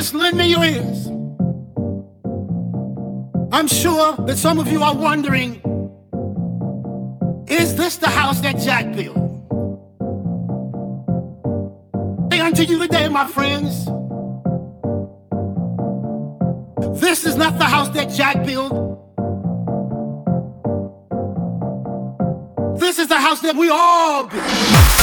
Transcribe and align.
Just 0.00 0.14
lend 0.14 0.34
me 0.34 0.48
your 0.48 0.64
ears. 0.64 1.08
I'm 3.52 3.68
sure 3.68 4.16
that 4.24 4.38
some 4.38 4.58
of 4.58 4.72
you 4.72 4.82
are 4.82 4.96
wondering 4.96 5.56
is 7.46 7.76
this 7.76 7.98
the 7.98 8.08
house 8.08 8.40
that 8.40 8.56
Jack 8.56 8.86
built? 8.96 9.18
Say 12.32 12.40
unto 12.40 12.62
you 12.62 12.78
today, 12.78 13.08
my 13.10 13.26
friends, 13.26 13.84
this 16.98 17.26
is 17.26 17.36
not 17.36 17.58
the 17.58 17.66
house 17.66 17.90
that 17.90 18.08
Jack 18.08 18.46
built. 18.46 18.72
This 22.80 22.98
is 22.98 23.08
the 23.08 23.18
house 23.18 23.42
that 23.42 23.54
we 23.54 23.68
all 23.68 24.26
build. 24.28 24.99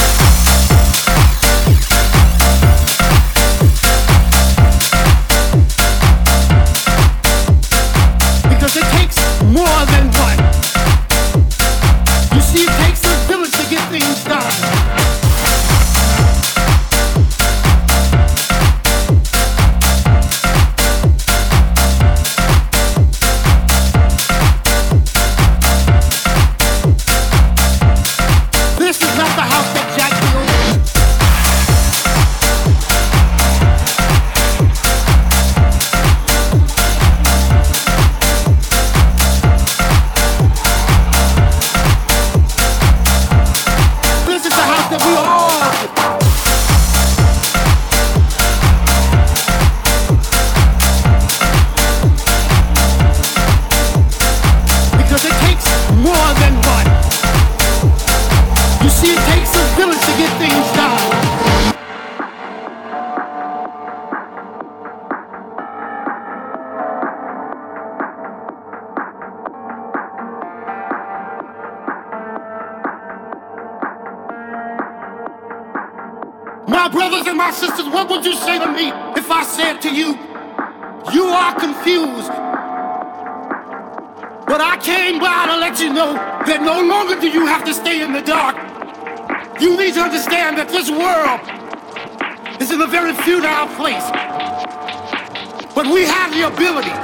The 96.38 96.46
ability, 96.46 96.94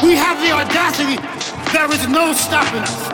we 0.00 0.16
have 0.16 0.40
the 0.40 0.48
audacity, 0.48 1.20
there 1.76 1.92
is 1.92 2.08
no 2.08 2.32
stopping 2.32 2.80
us. 2.80 3.04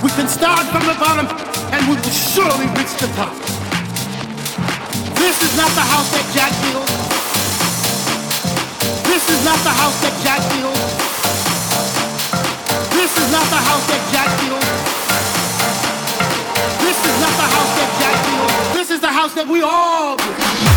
We 0.00 0.08
can 0.16 0.26
start 0.26 0.64
from 0.72 0.88
the 0.88 0.96
bottom 0.96 1.28
and 1.68 1.84
we 1.84 2.00
will 2.00 2.16
surely 2.16 2.64
reach 2.80 2.96
the 2.96 3.12
top. 3.12 3.36
This 5.20 5.36
is 5.44 5.52
not 5.52 5.68
the 5.76 5.84
house 5.84 6.08
that 6.16 6.24
Jack 6.32 6.52
built. 6.64 6.88
This 9.04 9.28
is 9.28 9.44
not 9.44 9.60
the 9.68 9.74
house 9.84 10.00
that 10.00 10.16
Jack 10.24 10.40
built. 10.56 10.80
This 12.96 13.12
is 13.20 13.28
not 13.36 13.44
the 13.52 13.60
house 13.68 13.84
that 13.92 14.02
Jack 14.16 14.30
built. 14.40 14.64
This 16.80 16.98
is 17.04 17.16
not 17.20 17.34
the 17.36 17.48
house 17.52 17.72
that 17.76 17.90
Jack 18.00 18.16
built. 18.32 18.72
This 18.72 18.90
is 18.90 19.00
the 19.00 19.12
house 19.12 19.34
that 19.34 19.46
we 19.46 19.60
all 19.60 20.16
built. 20.16 20.75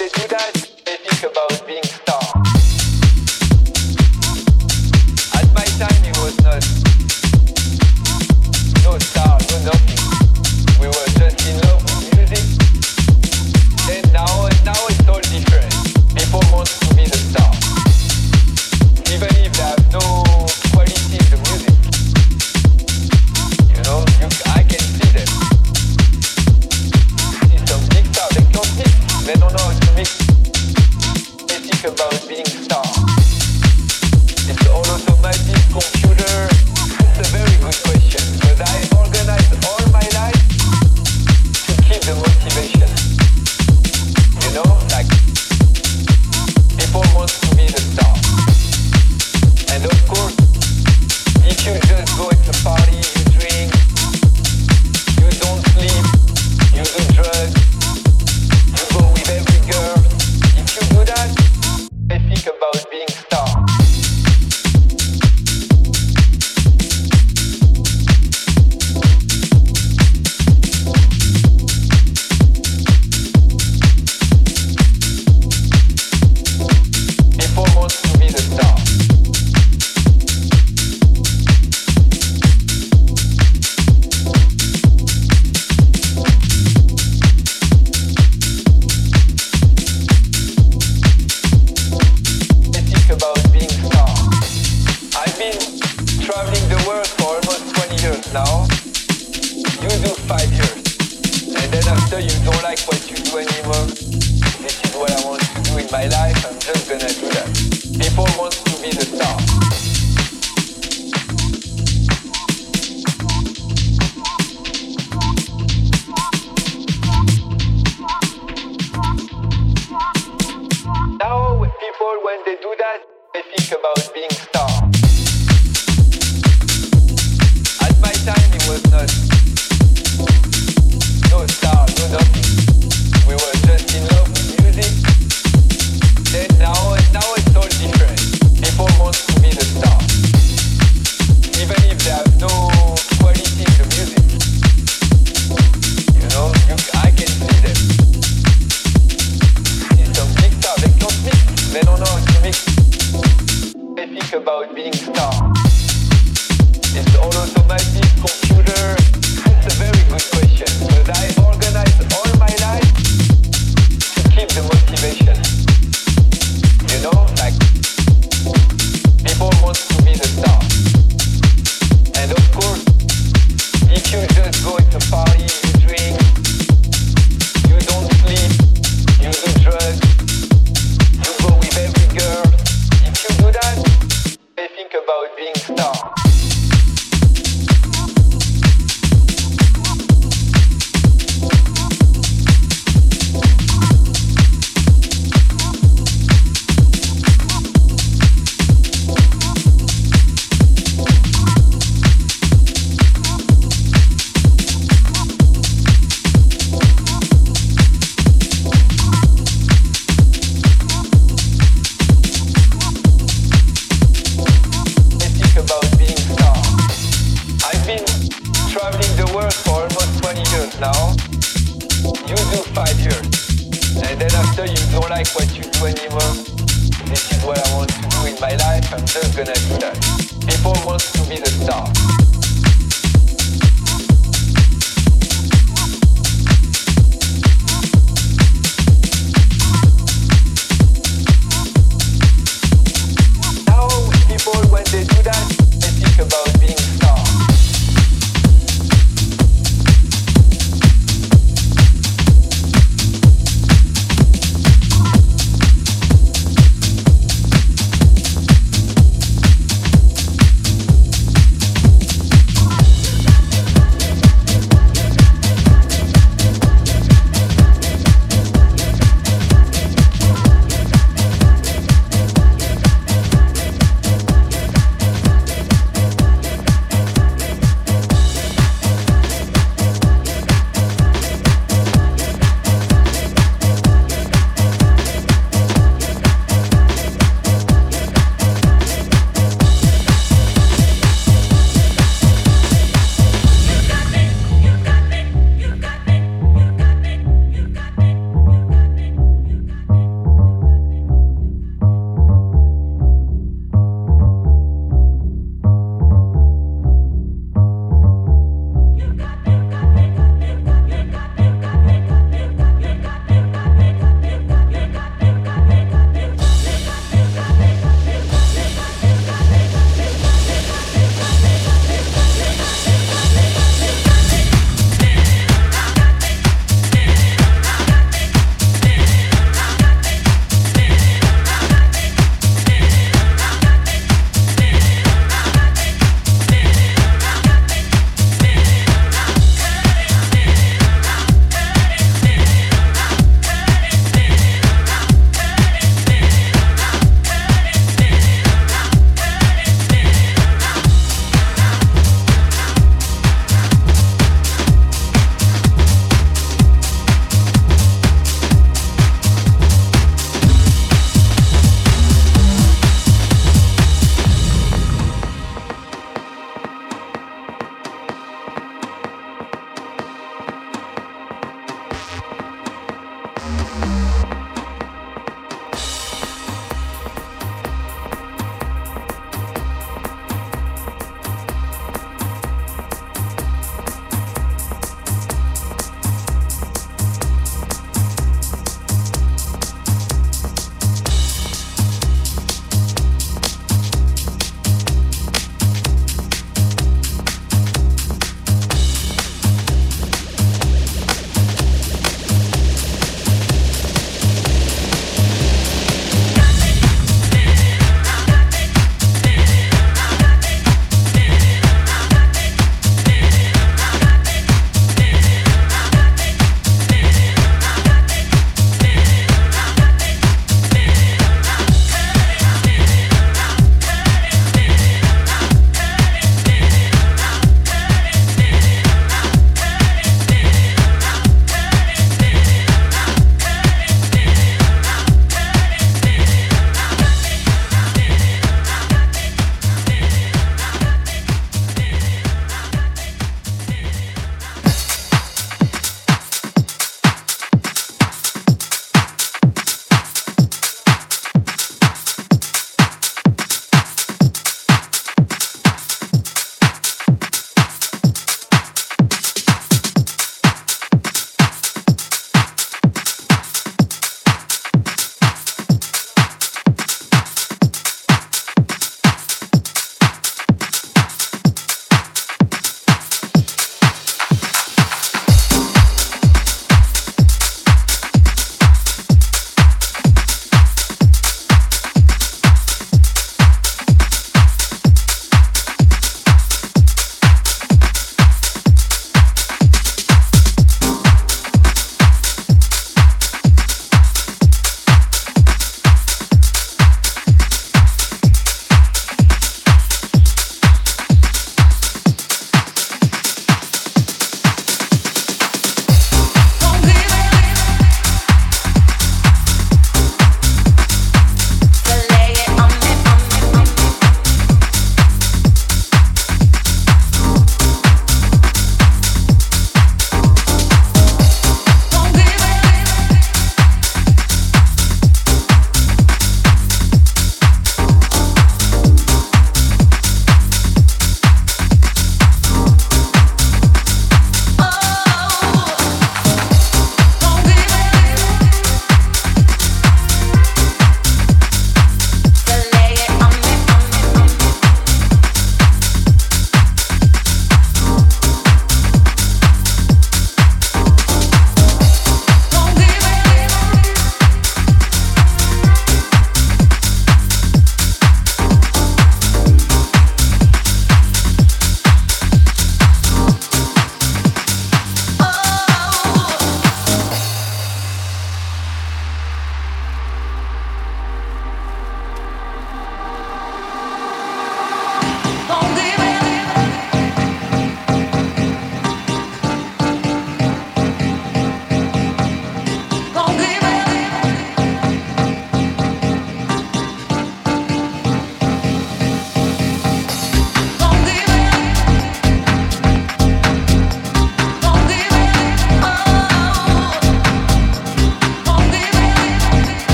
they 0.00 0.08
do 0.08 0.28
that, 0.28 0.54
they 0.86 0.96
think 0.96 1.30
about 1.30 1.66
being 1.66 1.89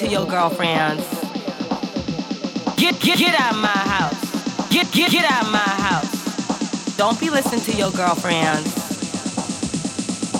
to 0.00 0.08
your 0.08 0.24
girlfriends. 0.24 1.04
Get, 2.78 2.98
get, 3.00 3.18
get 3.18 3.38
out 3.38 3.52
of 3.52 3.60
my 3.60 3.68
house. 3.68 4.70
Get, 4.70 4.90
get, 4.92 5.10
get 5.10 5.30
out 5.30 5.44
of 5.44 5.52
my 5.52 5.58
house. 5.58 6.96
Don't 6.96 7.20
be 7.20 7.28
listening 7.28 7.60
to 7.60 7.72
your 7.76 7.90
girlfriends. 7.90 8.72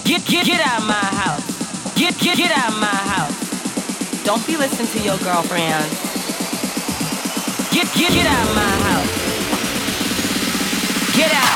Get, 0.05 0.25
get, 0.25 0.47
get 0.47 0.67
out 0.67 0.81
of 0.81 0.87
my 0.87 0.95
house. 0.95 1.95
Get, 1.95 2.19
get, 2.19 2.39
get 2.39 2.57
out 2.57 2.73
of 2.73 2.81
my 2.81 2.87
house. 2.87 4.25
Don't 4.25 4.47
be 4.47 4.57
listening 4.57 4.89
to 4.89 5.01
your 5.01 5.19
girlfriends. 5.19 5.93
Get, 7.71 7.87
get, 7.93 8.13
get 8.15 8.27
out 8.27 8.49
of 8.49 8.55
my 8.55 8.63
house. 8.89 9.13
Get 11.15 11.35
out. 11.35 11.50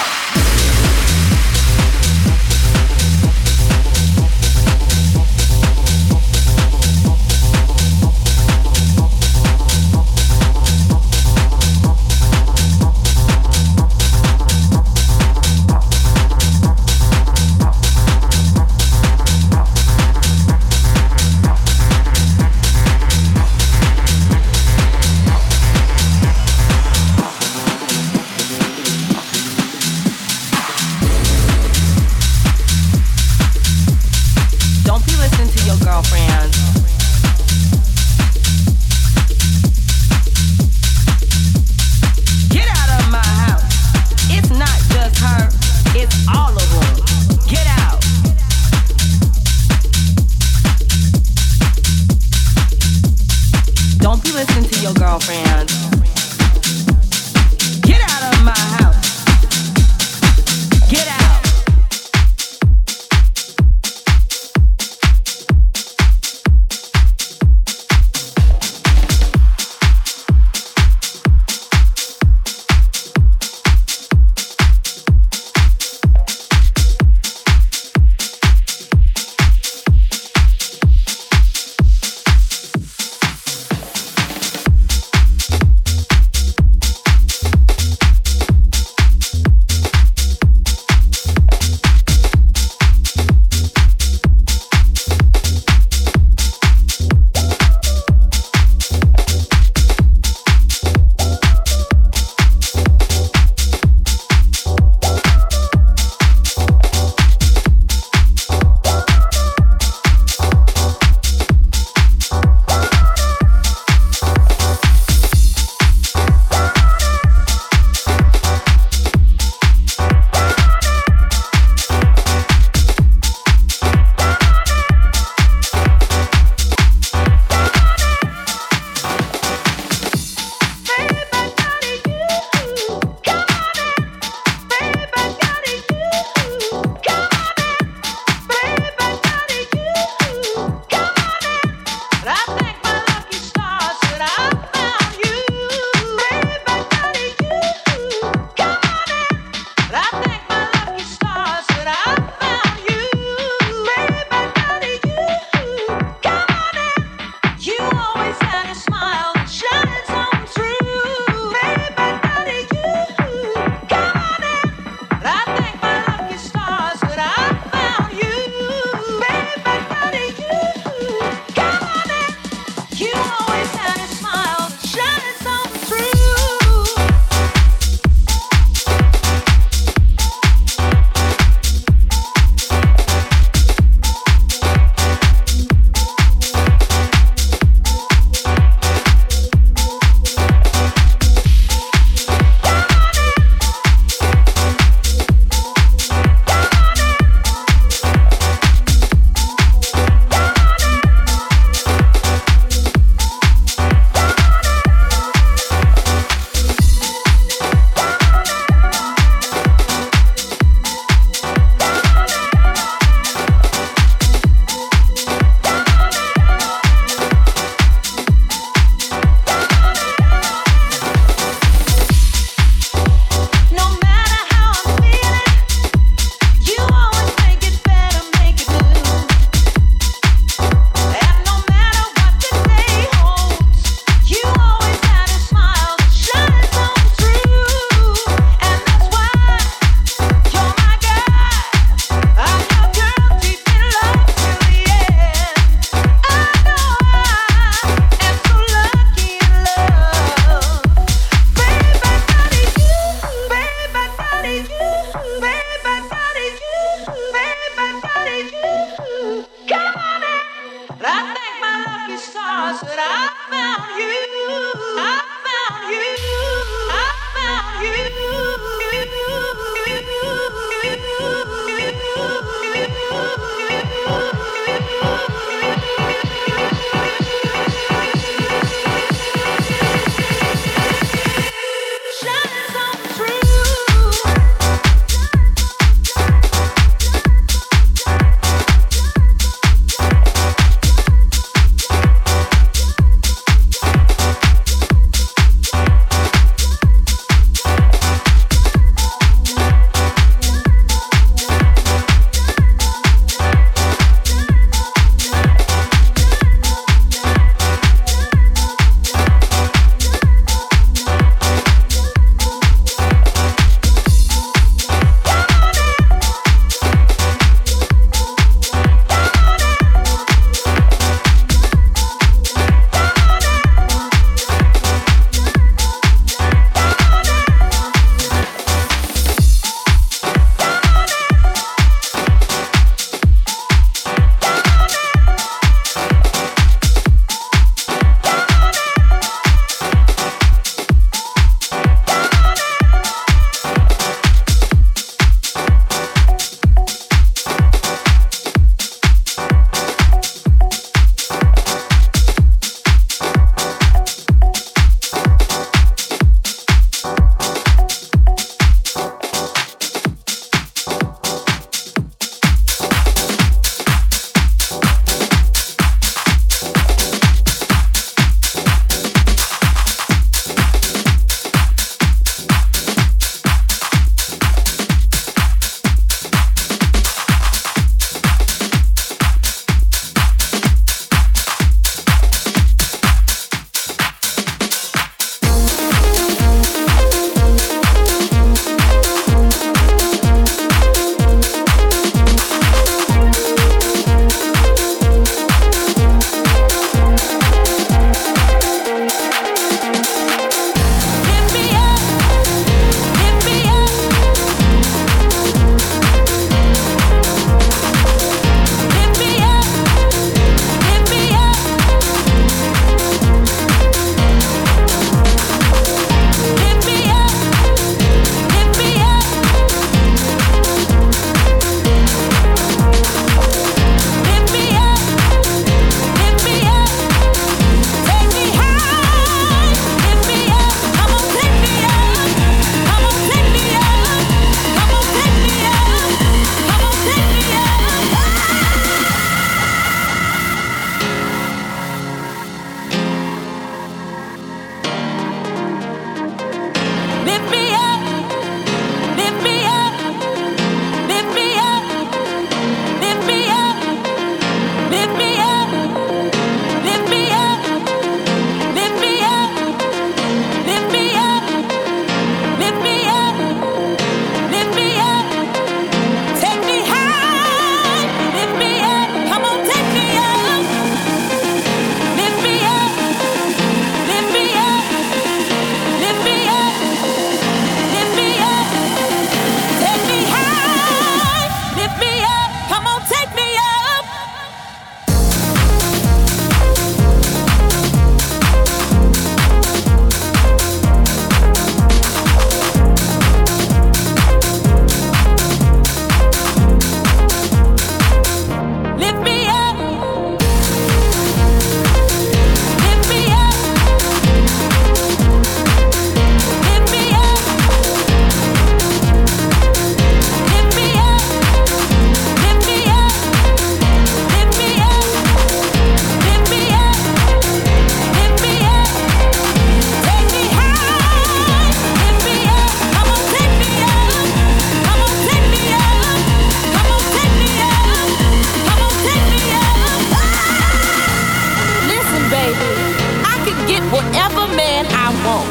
want. 535.24 535.48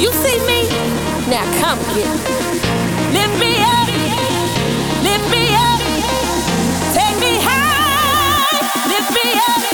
You 0.00 0.10
see 0.12 0.38
me? 0.46 0.68
Now 1.30 1.44
come 1.60 1.78
get 1.94 2.10
me. 2.26 2.44
Lift 3.16 3.34
me 3.40 3.52
up. 3.62 3.88
Lift 5.06 5.26
me 5.30 5.44
up. 5.54 5.80
Take 6.96 7.18
me 7.20 7.38
high. 7.40 8.60
Lift 8.88 9.10
me 9.14 9.26
up. 9.48 9.73